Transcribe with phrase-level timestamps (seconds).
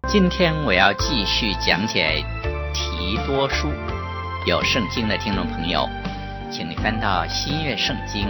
[0.09, 2.21] 今天我要继续讲解
[2.73, 3.69] 提多书。
[4.45, 5.87] 有圣经的听众朋友，
[6.51, 8.27] 请你翻到新约圣经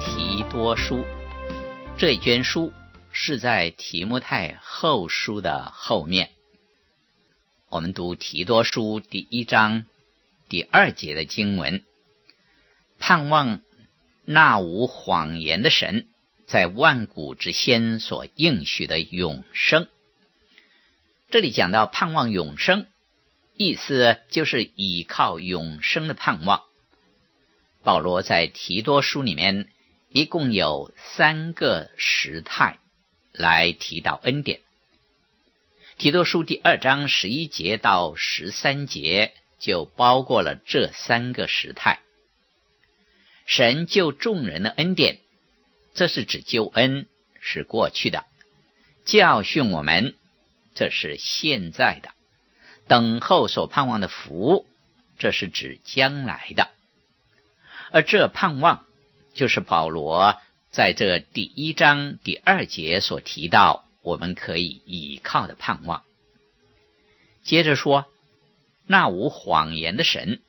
[0.00, 1.04] 提多书。
[1.96, 2.72] 这一卷书
[3.12, 6.30] 是在提摩太后书的后面。
[7.68, 9.84] 我们读提多书第一章
[10.48, 11.84] 第二节的经文：
[12.98, 13.60] 盼望
[14.24, 16.08] 那无谎言的神，
[16.46, 19.86] 在万古之先所应许的永生。
[21.30, 22.88] 这里讲到盼望永生，
[23.56, 26.62] 意思就是依靠永生的盼望。
[27.82, 29.68] 保罗在提多书里面
[30.08, 32.78] 一共有三个时态
[33.32, 34.60] 来提到恩典。
[35.98, 42.00] 提多书第二章十一节到十三节就包括了这三个时态。
[43.46, 45.18] 神救众人的恩典，
[45.94, 47.06] 这是指救恩
[47.40, 48.24] 是过去的，
[49.04, 50.14] 教训我们。
[50.74, 52.12] 这是现在的，
[52.88, 54.66] 等候所盼望的福，
[55.18, 56.70] 这是指将来的。
[57.92, 58.86] 而这盼望，
[59.34, 60.38] 就是保罗
[60.70, 66.02] 在这第一章第二节所提到，我们可以倚靠的盼望。
[67.42, 68.06] 接着说，
[68.86, 70.40] 那无谎言的神，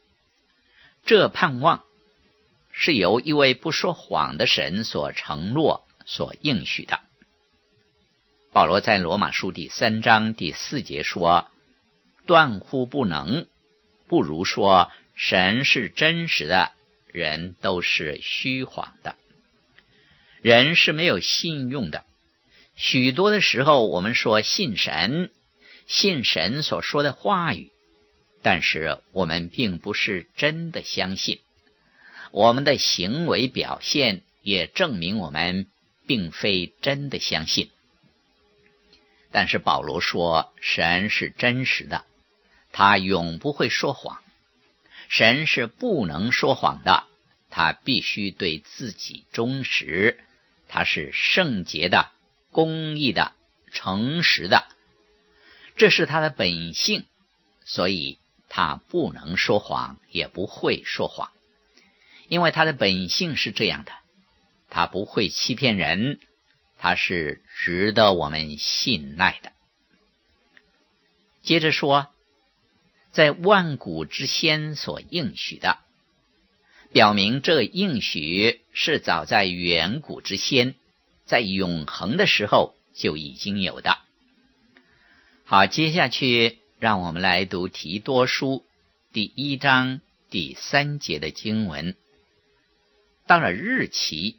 [1.05, 1.83] 这盼望
[2.71, 7.01] 是由一位不说谎的神所承诺、所应许的。
[8.53, 11.47] 保罗在罗马书第三章第四节说
[12.25, 13.47] ：“断乎不能，
[14.07, 16.71] 不如说神是真实的，
[17.13, 19.16] 人都是虚谎的。
[20.41, 22.03] 人是没有信用的。
[22.75, 25.31] 许多的时候，我们说信神，
[25.88, 27.72] 信神所说的话语，
[28.41, 31.40] 但是我们并不是真的相信。
[32.31, 35.68] 我们的行为表现也证明我们
[36.07, 37.69] 并非真的相信。”
[39.31, 42.06] 但是保罗说，神是真实的，
[42.72, 44.22] 他永不会说谎。
[45.09, 47.03] 神是不能说谎的，
[47.49, 50.19] 他必须对自己忠实。
[50.67, 52.11] 他是圣洁的、
[52.51, 53.33] 公义的、
[53.71, 54.67] 诚实的，
[55.75, 57.05] 这是他的本性，
[57.63, 58.17] 所以
[58.49, 61.31] 他不能说谎，也不会说谎，
[62.27, 63.91] 因为他的本性是这样的，
[64.69, 66.19] 他不会欺骗人。
[66.79, 69.53] 他是值得我们信赖的。
[71.41, 72.12] 接着说，
[73.13, 75.78] 在万古之先所应许的，
[76.91, 80.75] 表明这应许是早在远古之先，
[81.25, 84.00] 在永恒的时候就已经有的。
[85.46, 88.66] 好，接下去让我们来读提多书
[89.13, 91.95] 第一章第三节的经文。
[93.25, 94.35] 到了日期。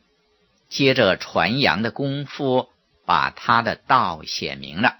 [0.71, 2.69] 接着传扬的功夫，
[3.05, 4.99] 把他的道显明了。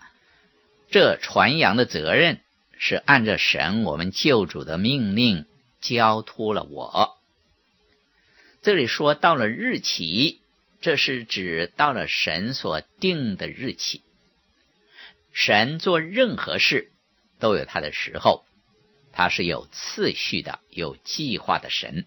[0.89, 2.43] 这传扬的责任
[2.79, 5.47] 是按着神我们救主的命令
[5.81, 7.17] 交托了我。
[8.63, 10.41] 这里说到了日期，
[10.81, 14.03] 这是指到了神所定的日期。
[15.33, 16.93] 神做任何事
[17.39, 18.45] 都有他的时候，
[19.13, 22.07] 他是有次序的、有计划的神，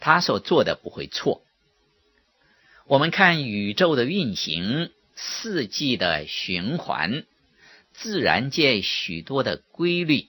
[0.00, 1.42] 他所做的不会错。
[2.86, 7.24] 我们看宇宙的运行、四季的循环、
[8.02, 10.26] 自然界许多的规律，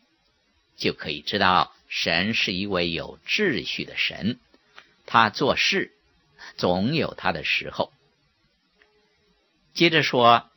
[0.77, 4.39] 就可以知道神是一位有秩序的神。
[5.07, 5.91] 他做事
[6.55, 7.91] 总有他的时候。
[9.73, 10.51] 接着说，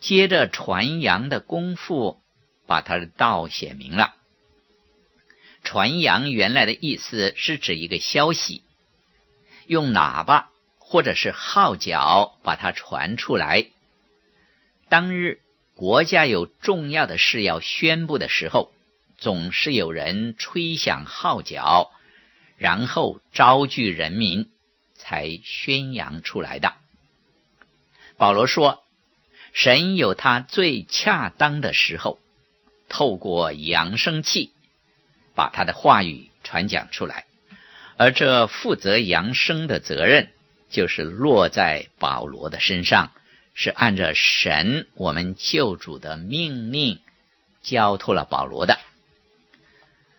[0.00, 2.22] 接着传扬的功夫，
[2.66, 4.14] 把他的道写明了。
[5.62, 8.62] 传扬原来的意思是指一个消息，
[9.66, 10.50] 用喇叭。
[10.86, 13.66] 或者是号角把它传出来。
[14.88, 15.40] 当日
[15.74, 18.72] 国家有重要的事要宣布的时候，
[19.18, 21.90] 总是有人吹响号角，
[22.56, 24.48] 然后召聚人民，
[24.94, 26.74] 才宣扬出来的。
[28.16, 28.84] 保罗说，
[29.52, 32.20] 神有他最恰当的时候，
[32.88, 34.52] 透过扬声器，
[35.34, 37.26] 把他的话语传讲出来，
[37.96, 40.30] 而这负责扬声的责任，
[40.70, 43.10] 就是落在保罗的身上，
[43.54, 46.98] 是按照神我们救主的命令
[47.62, 48.78] 交托了保罗的。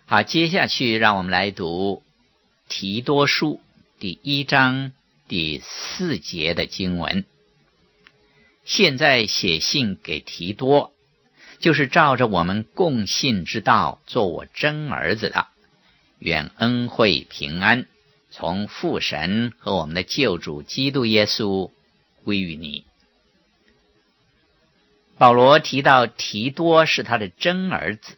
[0.05, 2.01] 好，接下去让我们来读
[2.69, 3.61] 提多书
[3.99, 4.93] 第一章
[5.27, 7.25] 第四节的经文。
[8.63, 10.93] 现在写信给提多，
[11.59, 15.47] 就是照着我们共信之道做我真儿子的，
[16.19, 17.85] 愿恩惠平安
[18.31, 21.69] 从父神和我们的救主基督耶稣
[22.23, 22.85] 归于你。
[25.17, 28.17] 保罗提到提多是他的真儿子。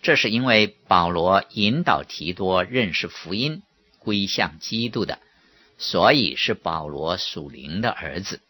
[0.00, 3.62] 这是因为保罗引导提多认识福音、
[3.98, 5.18] 归向基督的，
[5.78, 8.40] 所以是保罗属灵的儿子。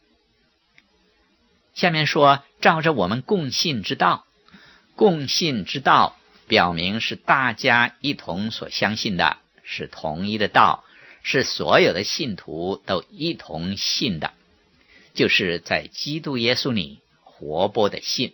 [1.72, 4.26] 下面说，照着我们共信之道，
[4.96, 6.16] 共信之道
[6.48, 10.84] 表明是大家一同所相信的，是同一的道，
[11.22, 14.32] 是所有的信徒都一同信的，
[15.14, 16.98] 就是在基督耶稣里
[17.36, 18.32] 活泼的信。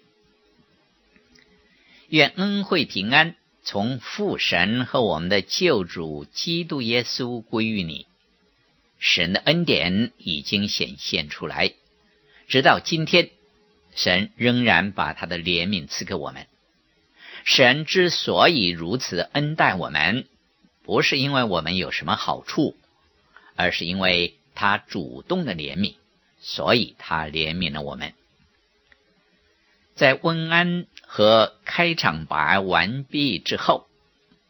[2.08, 8.06] 愿恩惠平安从父神和我们的救主基督耶稣归于你。
[8.98, 11.72] 神的恩典已经显现出来，
[12.48, 13.30] 直到今天，
[13.94, 16.46] 神仍然把他的怜悯赐给我们。
[17.44, 20.26] 神之所以如此恩待我们，
[20.82, 22.76] 不是因为我们有什么好处，
[23.56, 25.94] 而是因为他主动的怜悯，
[26.40, 28.12] 所以他怜悯了我们。
[30.00, 33.86] 在温安和开场白完毕之后，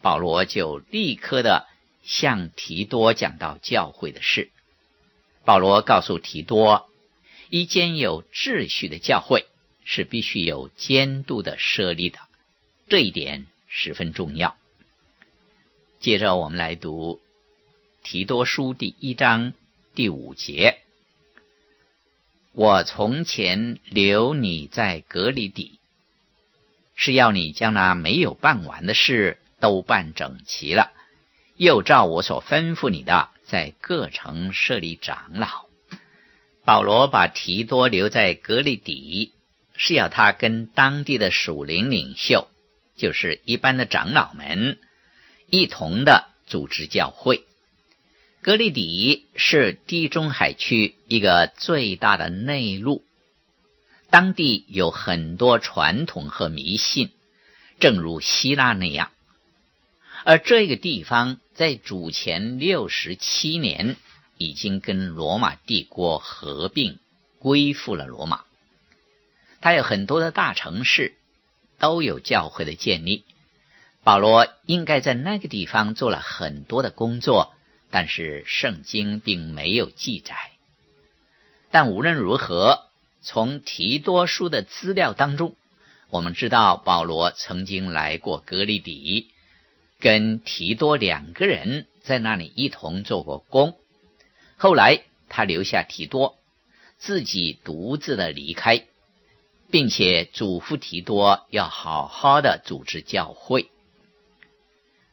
[0.00, 1.66] 保罗就立刻的
[2.04, 4.52] 向提多讲到教会的事。
[5.44, 6.88] 保罗告诉提多，
[7.48, 9.44] 一间有秩序的教会
[9.82, 12.20] 是必须有监督的设立的，
[12.88, 14.56] 这一点十分重要。
[15.98, 17.20] 接着我们来读
[18.04, 19.52] 提多书第一章
[19.96, 20.78] 第五节。
[22.62, 25.78] 我从前留你在革哩底，
[26.94, 30.92] 是要你将那没有办完的事都办整齐了，
[31.56, 35.64] 又照我所吩咐你的，在各城设立长老。
[36.62, 39.32] 保罗把提多留在革哩底，
[39.74, 42.46] 是要他跟当地的属灵领袖，
[42.94, 44.78] 就是一般的长老们，
[45.48, 47.42] 一同的组织教会。
[48.42, 53.04] 格里底是地中海区一个最大的内陆，
[54.08, 57.10] 当地有很多传统和迷信，
[57.80, 59.10] 正如希腊那样。
[60.24, 63.96] 而这个地方在主前六十七年
[64.38, 66.98] 已经跟罗马帝国合并，
[67.40, 68.44] 归附了罗马。
[69.60, 71.12] 它有很多的大城市，
[71.78, 73.26] 都有教会的建立。
[74.02, 77.52] 保罗应该在那个地方做了很多的工作。
[77.90, 80.36] 但是圣经并没有记载。
[81.72, 82.86] 但无论如何，
[83.20, 85.54] 从提多书的资料当中，
[86.08, 89.28] 我们知道保罗曾经来过格里底，
[89.98, 93.76] 跟提多两个人在那里一同做过工。
[94.56, 96.38] 后来他留下提多，
[96.98, 98.84] 自己独自的离开，
[99.70, 103.70] 并且嘱咐提多要好好的组织教会。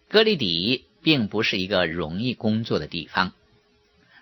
[0.09, 0.86] 格里底。
[1.07, 3.31] 并不是一个容易工作的地方，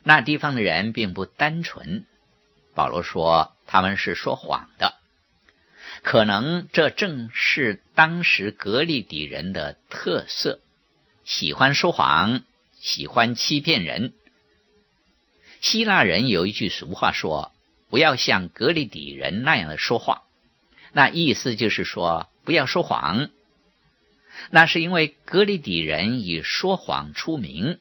[0.03, 2.05] 那地方的人并不单纯。
[2.75, 4.93] 保罗说他们是说谎的，
[6.03, 10.59] 可能这正是当时革哩底人的特色，
[11.23, 12.43] 喜欢说谎，
[12.79, 14.13] 喜欢欺骗人。
[15.61, 17.51] 希腊人有一句俗话说
[17.89, 20.21] ：“不要像革哩底人那样的说话。”
[20.93, 23.31] 那意思就是说，不要说谎。
[24.49, 27.79] 那是因为格里底人以说谎出名，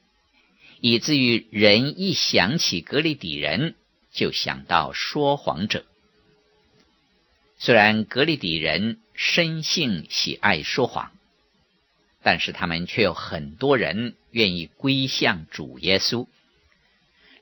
[0.81, 3.75] 以至于人一想起格里底人，
[4.11, 5.85] 就想到说谎者。
[7.57, 11.11] 虽然格里底人生性喜爱说谎，
[12.21, 16.27] 但是他们却有很多人愿意归向主耶稣，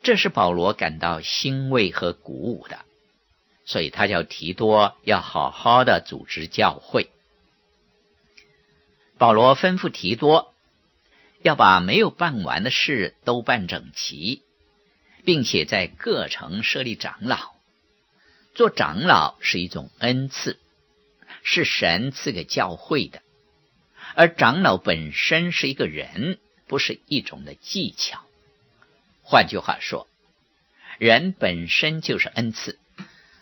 [0.03, 2.79] 这是保罗感到欣慰和鼓舞的，
[3.65, 7.09] 所以他叫提多要好好的组织教会。
[9.23, 10.53] 保罗吩咐提多
[11.43, 14.41] 要把没有办完的事都办整齐，
[15.23, 17.53] 并且在各城设立长老。
[18.53, 20.59] 做长老是一种恩赐，
[21.41, 23.21] 是神赐给教会的。
[24.13, 26.37] 而长老本身是一个人，
[26.67, 28.25] 不是一种的技巧。
[29.21, 30.05] 换句话说，
[30.97, 32.77] 人本身就是恩赐，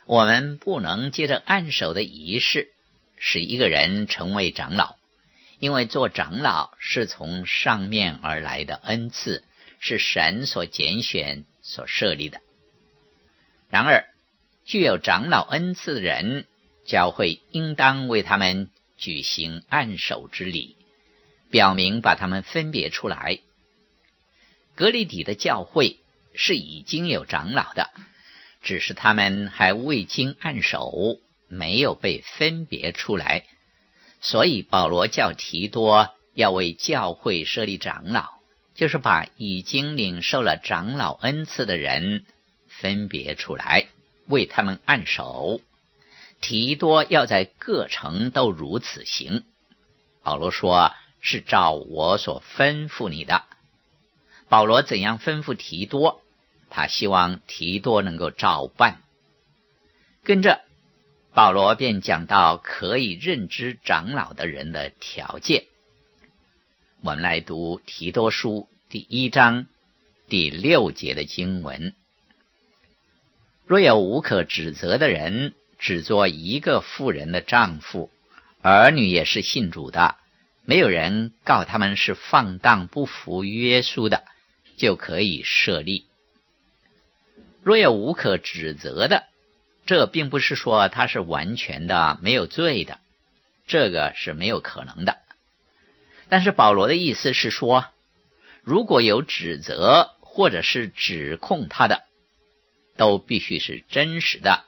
[0.06, 2.70] 我们不能借着按手的仪式
[3.18, 4.96] 使一个人成为长老，
[5.62, 9.44] 因为做长老是从上面而来的恩赐，
[9.80, 12.42] 是神所拣选、所设立的。
[13.70, 14.08] 然而，
[14.66, 16.48] 具有长老恩赐的人，
[16.84, 20.76] 教会应当为他们举行按手之礼，
[21.52, 23.38] 表明把他们分别出来。
[24.74, 26.00] 格里底的教会
[26.34, 27.92] 是已经有长老的，
[28.64, 33.46] 只是他们还未经按手，没有被分别出来。
[34.22, 38.30] 所以保罗叫提多要为教会设立长老，
[38.76, 42.24] 就是把已经领受了长老恩赐的人
[42.68, 43.88] 分别出来，
[44.28, 45.60] 为他们按手。
[46.40, 49.44] 提多要在各城都如此行。
[50.24, 53.44] 保罗说：“是照我所吩咐你的。”
[54.50, 56.22] 保罗怎样吩咐提多，
[56.70, 59.02] 他希望提多能够照办。
[60.24, 60.62] 跟着，
[61.34, 65.64] 保罗便讲到可以认知长老的人的条件。
[67.02, 69.68] 我们来读提多书第一章
[70.28, 71.94] 第六节的经文：
[73.66, 78.10] 若有无可指责的人，只做一个妇人的丈夫，
[78.62, 80.16] 儿女也是信主的，
[80.66, 84.24] 没有人告他们是放荡不服约束的。
[84.78, 86.06] 就可以设立。
[87.62, 89.26] 若有无可指责的，
[89.86, 93.00] 这并不是说他是完全的没有罪的，
[93.68, 95.18] 这个是没有可能的。
[96.30, 97.86] 但是保罗的意思是说，
[98.64, 102.04] 如果有指责或者是指控他的，
[102.96, 104.64] 都必须是真实的，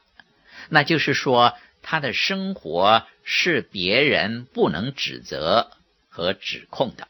[0.70, 5.72] 那就是说他的生活是别人不能指责
[6.10, 7.08] 和指控的。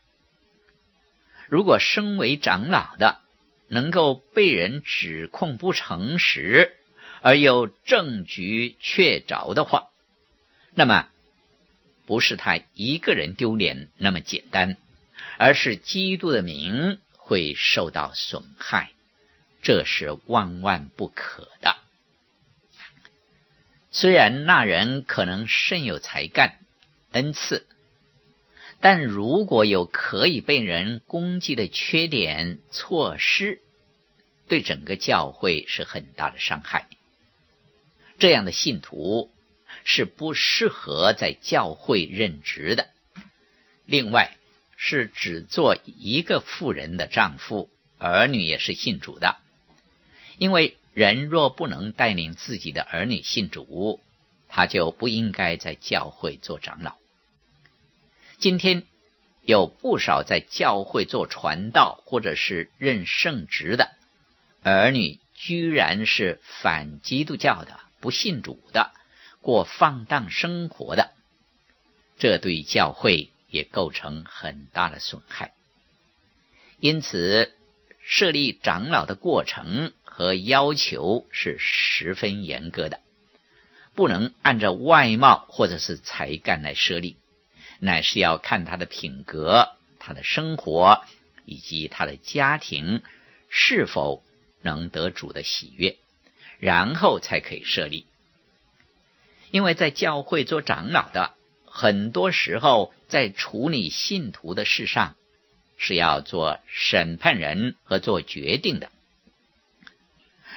[1.48, 3.20] 如果身为长老的
[3.68, 6.76] 能够被人指控不诚实，
[7.24, 9.88] 而又证据确凿的话，
[10.76, 11.08] 那么
[12.06, 14.76] 不是他一个人丢脸那么简单，
[15.38, 18.92] 而是基督的名会受到损害，
[19.62, 21.78] 这是万万不可的。
[23.90, 26.60] 虽然那人可能甚有才干、
[27.14, 27.66] 恩赐。
[28.82, 33.62] 但如果有可以被人攻击的缺点、错失，
[34.50, 36.90] 对整个教会是很大的伤害。
[38.20, 39.32] 这样的信徒
[39.84, 42.88] 是不适合在教会任职的。
[43.86, 44.38] 另外，
[44.78, 49.38] 是只做一个妇人的丈夫，儿女也是信主的。
[50.38, 54.00] 因为人若不能带领自己的儿女信主，
[54.48, 56.96] 他就不应该在教会做长老。
[58.38, 58.84] 今天
[59.42, 63.92] 有不少在教会做传道或者是任圣职的
[64.64, 68.92] 儿女，居然是反基督教的、不信主的、
[69.40, 71.12] 过放荡生活的，
[72.20, 75.54] 这对教会也构成很大的损害。
[76.82, 77.56] 因此，
[78.02, 83.00] 设立长老的过程和要求是十分严格的，
[83.96, 87.16] 不能按照外貌或者是才干来设立。
[87.80, 91.06] 乃是要看他的品格、他的生活
[91.46, 93.02] 以及他的家庭
[93.48, 94.26] 是否
[94.62, 95.96] 能得主的喜悦，
[96.64, 98.06] 然后才可以设立。
[99.52, 101.34] 因为在教会做长老的，
[101.66, 105.16] 很多时候在处理信徒的事上
[105.78, 108.90] 是要做审判人和做决定的。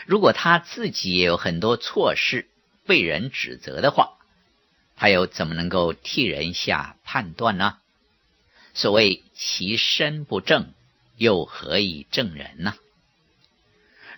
[0.07, 2.47] 如果他自己也有很多错事
[2.87, 4.13] 被人指责的话，
[4.95, 7.79] 他又怎么能够替人下判断呢？
[8.75, 10.73] 所谓其身不正，
[11.17, 12.77] 又何以正人呢？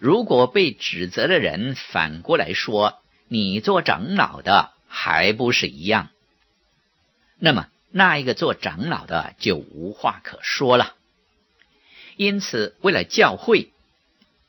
[0.01, 6.11] 如果被指责的人反过来说，你做长老的还不是一样，
[7.39, 10.95] 那么那一个做长老的就无话可说了。
[12.17, 13.71] 因此，为了教会，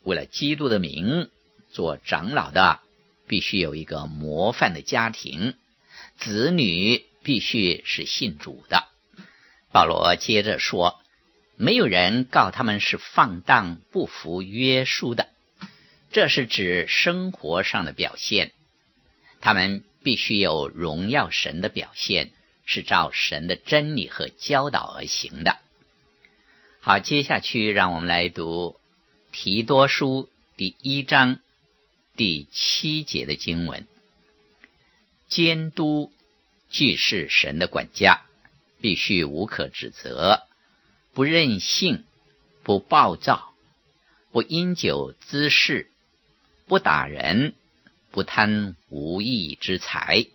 [0.03, 1.29] 为了基督的名，
[1.72, 2.79] 做长老的
[3.27, 5.56] 必须有一个模范的家庭。
[6.18, 8.86] 子女必须是信主的。
[9.72, 11.00] 保罗接着说
[11.56, 15.29] ：“没有人告他们是放荡不服约束的，
[16.12, 18.51] 这是指生活上的表现。
[19.42, 22.32] 他们必须有荣耀神的表现，
[22.66, 25.58] 是照神的真理和教导而行的。”
[26.82, 28.80] 好，接下去让我们来读
[29.32, 31.39] 提多书第一章
[32.16, 33.86] 第七节的经文。
[35.28, 36.12] 监督
[36.70, 38.22] 既是神的管家，
[38.82, 40.44] 必须无可指责，
[41.13, 42.06] 不任性，
[42.63, 43.54] 不暴躁，
[44.32, 45.88] 不因酒滋事，
[46.70, 47.56] 不打人，
[48.12, 50.28] 不贪无义之财。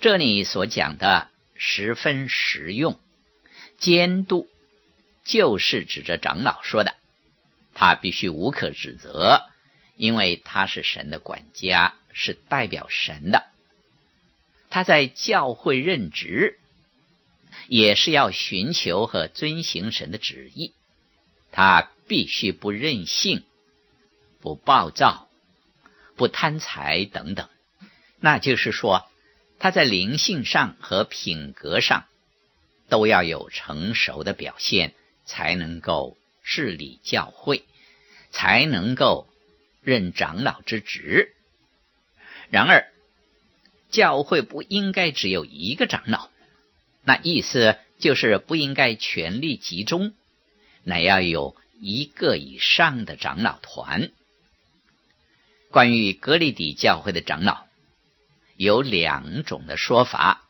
[0.00, 2.98] 这里所讲的十分实用，
[3.78, 4.48] 监督
[5.22, 6.96] 就是指着长老说的，
[7.74, 9.44] 他必须无可指责，
[9.94, 13.44] 因为他是神的管家，是代表神的。
[14.68, 16.58] 他在教会任职，
[17.68, 20.72] 也是要寻求和遵行神的旨意。
[21.52, 23.44] 他必须不任性、
[24.42, 25.28] 不暴躁、
[26.16, 27.48] 不贪财等等。
[28.20, 29.08] 那就是说，
[29.58, 32.04] 他在灵性上和品格上
[32.88, 34.94] 都要有成熟的表现，
[35.24, 37.64] 才能够治理教会，
[38.32, 39.28] 才能够
[39.80, 41.34] 任长老之职。
[42.50, 42.92] 然而，
[43.90, 46.28] 教会不应该只有一个长老，
[47.04, 50.12] 那意思就是不应该权力集中，
[50.82, 54.10] 乃要有一个以上的长老团。
[55.72, 57.64] 关于格里底教会的长老，
[58.56, 60.44] 有两种的说法。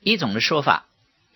[0.00, 0.86] 一种的说法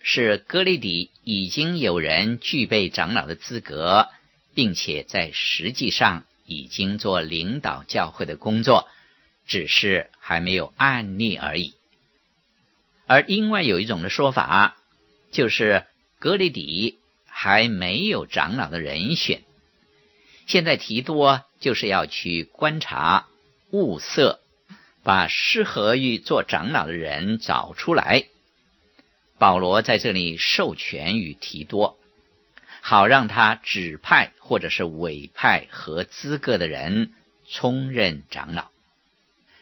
[0.01, 4.09] 是格里底已经有人具备长老的资格，
[4.53, 8.87] 并且在实际上已经做领导教会的工作。
[9.47, 11.75] 只是还没有案例而已，
[13.05, 14.75] 而另外有一种的说法，
[15.31, 15.85] 就是
[16.17, 19.43] 格里底还没有长老的人选，
[20.45, 23.27] 现在提多就是要去观察、
[23.71, 24.39] 物色，
[25.03, 28.25] 把适合于做长老的人找出来。
[29.37, 31.97] 保罗在这里授权与提多，
[32.81, 37.11] 好让他指派或者是委派合资格的人
[37.49, 38.69] 充任长老。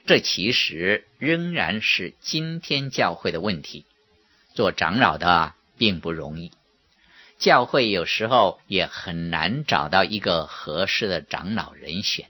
[0.06, 3.86] 这其实仍然是今天教会的问题。
[4.54, 6.52] 做长老的并不容易，
[7.44, 12.30] 教会有时候也很难找到一个合适的长老人选。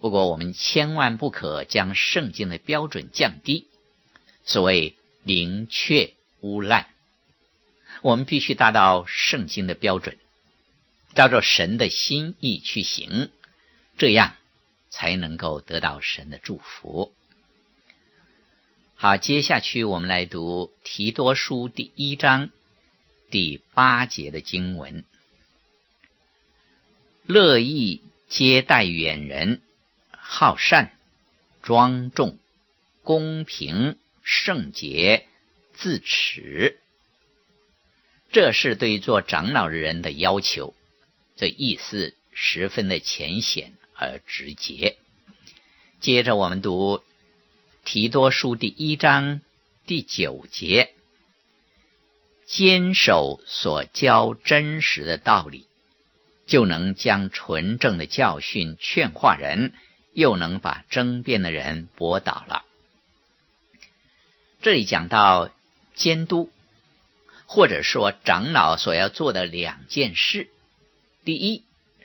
[0.00, 3.68] 不过，我们千万不可将圣经的标准降低。
[4.44, 6.88] 所谓宁缺毋滥，
[8.02, 10.18] 我们必须达到圣经的标准，
[11.14, 13.30] 照着神的心意去行，
[13.96, 14.36] 这样。
[14.92, 17.14] 才能够得到神的祝福。
[18.96, 22.50] 好，接下去我们来读提多书第一章
[23.30, 25.04] 第八节的经文：
[27.24, 29.62] 乐意接待远人，
[30.10, 30.92] 好善、
[31.62, 32.38] 庄重、
[33.02, 35.26] 公平、圣洁、
[35.72, 36.78] 自持。
[38.32, 40.74] 这是对做长老的人的要求。
[41.36, 43.72] 这意思十分的浅显。
[44.02, 44.96] 而直接。
[46.00, 47.04] 接着我们读
[47.84, 49.42] 提多书第一章
[49.84, 50.94] 第九节，
[52.50, 55.68] 坚守所教真实的道理，
[56.46, 59.72] 就能将纯正的教训劝化人，
[60.12, 62.64] 又能把争辩的人驳倒了。
[64.62, 65.50] 这里讲到
[65.94, 66.50] 监督，
[67.46, 70.48] 或者说长老所要做的两件事，
[71.24, 71.62] 第一。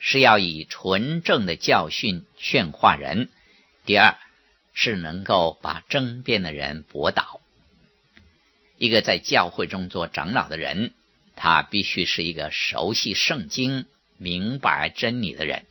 [0.08, 3.29] 是要以纯正的教训劝化人，
[3.86, 4.19] 第二
[4.75, 7.41] 是能够把争辩的人驳倒。
[8.77, 10.93] 一个在教会中做长老的人，
[11.35, 13.85] 他必须是一个熟悉圣经、
[14.17, 15.65] 明白真理的人。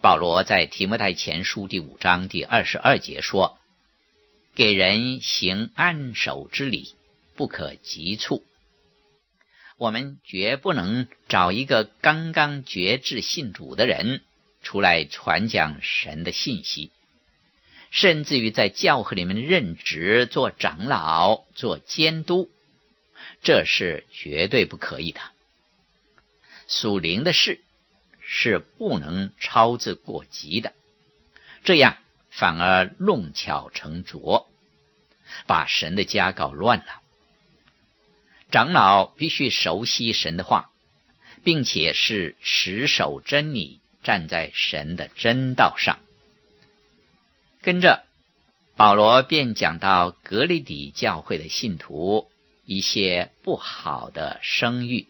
[0.00, 3.58] 保罗在提摩太前书第五章第二十二节说
[4.54, 6.94] ：“给人行按手之礼，
[7.34, 8.44] 不可急促。”
[9.78, 14.22] 我们绝不能找一个刚刚决志信主的人
[14.62, 16.92] 出来传讲神的信息，
[17.90, 22.50] 甚至于在教会里面任职做长老、做监督，
[23.42, 25.20] 这是绝对不可以的。
[26.68, 27.60] 属灵的事
[28.20, 30.72] 是不能操之过急的，
[31.64, 31.96] 这样
[32.30, 34.48] 反而弄巧成拙，
[35.46, 37.02] 把神的家搞乱了。
[38.50, 40.70] 长老必须熟悉神的话，
[41.44, 45.98] 并且是持守真理，站在神的真道上。
[47.66, 48.04] 跟着
[48.76, 52.30] 保罗便讲到格里底教会的信徒
[52.64, 55.08] 一些不好的声誉。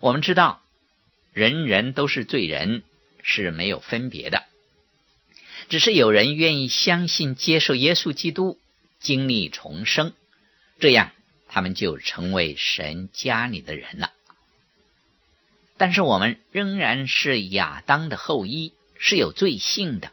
[0.00, 0.60] 我们知道，
[1.32, 2.82] 人人都是罪人，
[3.22, 4.44] 是没有分别的，
[5.70, 8.58] 只是有人愿意相信、接受耶稣基督，
[9.00, 10.12] 经历重生，
[10.80, 11.12] 这样。
[11.48, 14.12] 他们就成为神家里的人了，
[15.78, 20.12] 但是我们仍然是亚当的后裔，是有罪性的。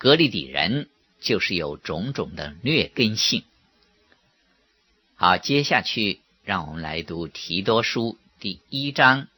[0.00, 0.88] 格里底人
[1.20, 3.44] 就是有种种的劣根性。
[5.14, 9.28] 好，接下去让我们来读提多书第一章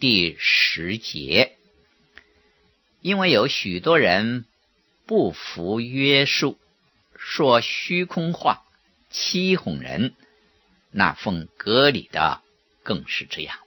[0.00, 1.56] 第十节：
[3.00, 4.44] 因为有许多人
[5.06, 6.58] 不服约束，
[7.16, 8.64] 说虚空话，
[9.08, 10.16] 欺哄人。
[10.90, 12.42] 那奉格里的
[12.82, 13.60] 更是这样，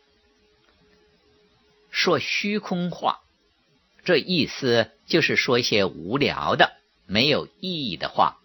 [1.91, 3.21] 说虚空话，
[4.03, 6.71] 这意思就是说一些无聊的、
[7.05, 8.37] 没有意义的话。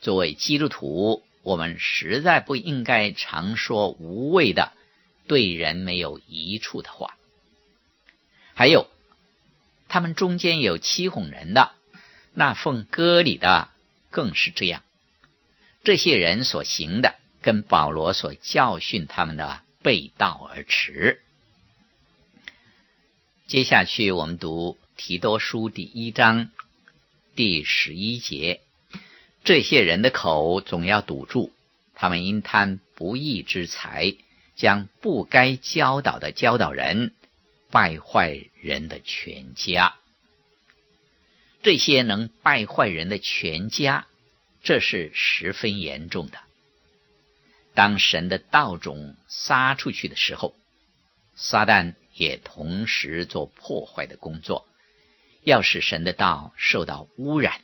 [0.00, 4.72] 作为基督徒，我们实在不应该常说无谓的、
[5.26, 7.16] 对人没有益处的话。
[8.54, 8.88] 还有，
[9.88, 11.72] 他们中间有欺哄人的，
[12.34, 13.70] 那奉割礼的
[14.10, 14.82] 更是这样。
[15.82, 21.22] 这些人所行的，跟保罗所教训他们的背道而驰。
[23.46, 26.50] 接下去，我们读提多书第一章
[27.34, 28.60] 第十一节。
[29.42, 31.52] 这些人的口总要堵住，
[31.94, 34.14] 他们因贪不义之财，
[34.54, 37.12] 将不该教导的教导人，
[37.70, 39.96] 败坏人的全家。
[41.62, 44.06] 这些能败坏人的全家，
[44.62, 46.38] 这是十分严重的。
[47.74, 50.54] 当神的道种撒出去的时候，
[51.34, 54.68] 撒旦也同时做破坏的工作，
[55.44, 57.60] 要使神的道受到污染。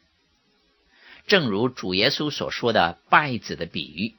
[1.26, 4.14] 正如主耶稣所说的稗子的比喻，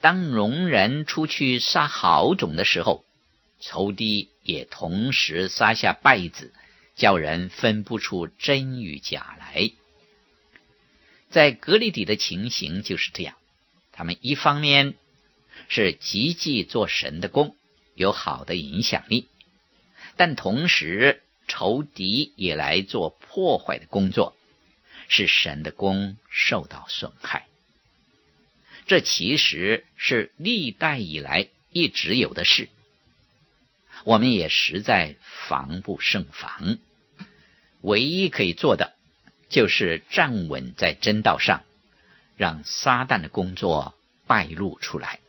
[0.00, 3.04] 当农人出去撒好种的时候，
[3.60, 6.52] 仇敌也同时撒下稗子，
[6.94, 9.70] 叫人分不出真与假来。
[11.28, 13.36] 在格里底的情形就是这样，
[13.90, 14.94] 他们一方面
[15.68, 17.56] 是积极做神的工，
[17.94, 19.26] 有好的影响力，
[20.16, 24.36] 但同时仇敌也来做破坏的工作。
[25.08, 27.46] 使神的工受到损害，
[28.88, 32.68] 这其实是历代以来一直有的事，
[34.02, 35.14] 我们也实在
[35.46, 36.78] 防不胜防。
[37.82, 38.94] 唯一可以做的，
[39.48, 41.62] 就是站稳在真道上，
[42.36, 43.94] 让撒旦的工作
[44.26, 45.20] 败露出来。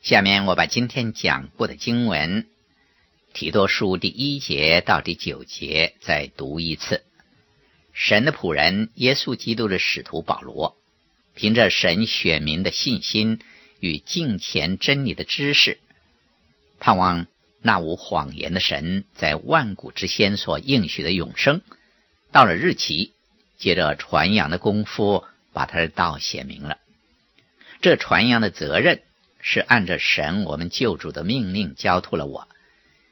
[0.00, 2.46] 下面我把今天讲过的经文，
[3.36, 7.04] 提多书第一节到第九节再读一次。
[7.92, 10.74] 神的仆人，耶稣基督的使徒保罗，
[11.34, 13.40] 凭着神选民的信心
[13.78, 15.78] 与敬虔真理的知识，
[16.80, 17.26] 盼望
[17.60, 21.60] 那无谎言的神在万古之先所应许的永生，
[22.32, 23.12] 到了日期，
[23.58, 26.78] 借着传扬的功夫，把他的道写明了。
[27.82, 29.02] 这传扬的责任
[29.42, 32.48] 是按着神我们救主的命令交托了我。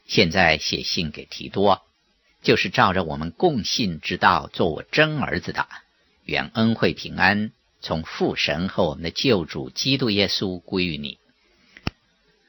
[0.06, 1.82] 现在写信给提多。
[2.42, 5.66] 就是照着我们共信之道做我真儿子的，
[6.26, 11.16] 愿恩惠平安从父神和我们的救主基督耶稣归于你。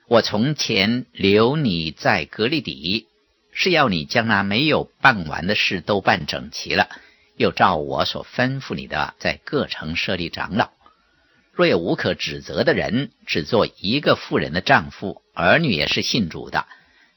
[0.09, 3.07] 我从前留你在格利底，
[3.53, 6.89] 是要你将那没有办完的事都办整齐了，
[7.37, 10.71] 又照我所吩咐你的，在各城设立长老。
[11.53, 16.67] 若有无可指责的人，只做一个妇人的丈夫，儿女也是信主的。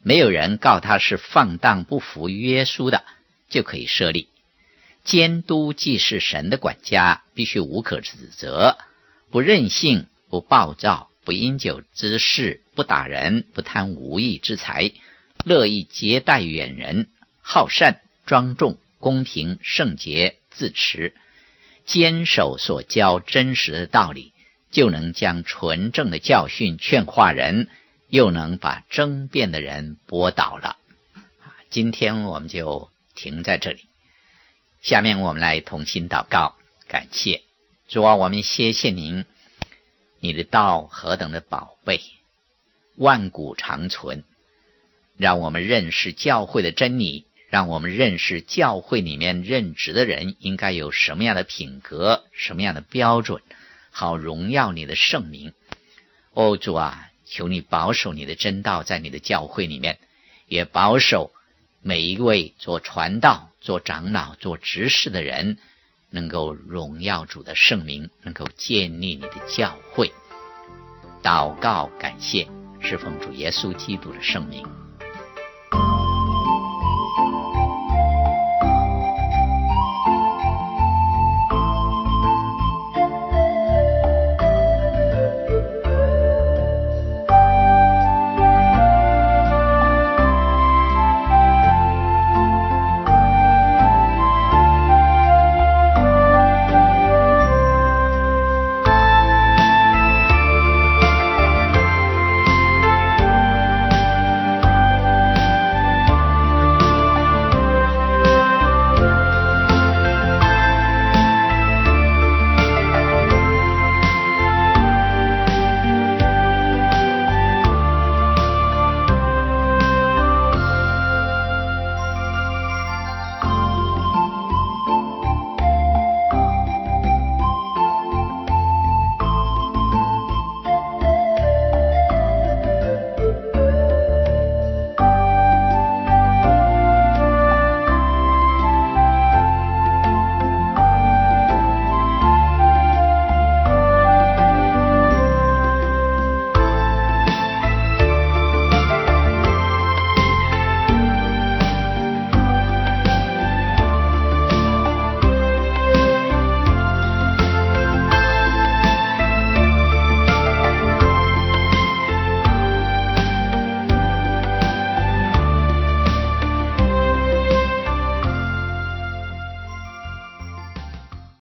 [0.03, 3.05] 没有人告他是放荡不服约束的，
[3.49, 4.29] 就可以设立
[5.05, 5.73] 监督。
[5.73, 8.79] 既是神的管家，必须无可指责，
[9.31, 14.93] 不任性，不暴躁，不因酒滋事，不打人，不贪无义之财，
[15.45, 17.09] 乐意接待远人，
[17.43, 21.15] 好善，庄重，公平，圣洁，自持，
[21.85, 24.33] 坚守所教真实的道理，
[24.71, 27.69] 就能将纯正的教训劝化人。
[28.09, 30.77] 又能把争辩的人驳倒了。
[31.69, 33.85] 今天我们就停在这里。
[34.81, 36.57] 下面我们来同心祷告，
[36.89, 37.43] 感谢
[37.87, 39.27] 主啊，我们谢谢您，
[40.21, 42.01] 你的道何等的宝贝，
[42.97, 44.25] 万古长存，
[45.19, 53.43] 让我们认识教会的真理，让我们认识教会里面任职的人应该有什么样的品格，什么样的标准，
[53.91, 55.53] 好荣耀你的圣名。
[56.33, 57.05] 哦，主啊。
[57.31, 59.99] 求你保守你的真道在你的教会里面，
[60.47, 61.31] 也保守
[61.83, 65.59] 每一位做传道、做长老、做执事的人，
[66.11, 70.13] 能够荣耀主的圣名，能够建立你的教会。
[71.23, 72.49] 祷告，感谢，
[72.81, 74.88] 是奉主耶稣基督的圣名。